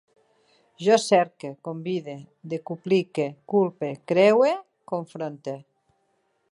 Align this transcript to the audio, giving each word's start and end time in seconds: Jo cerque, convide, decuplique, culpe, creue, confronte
Jo 0.85 0.95
cerque, 1.03 1.51
convide, 1.67 2.15
decuplique, 2.53 3.27
culpe, 3.53 3.89
creue, 4.13 4.53
confronte 4.93 5.55